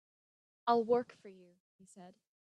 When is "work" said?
0.83-1.11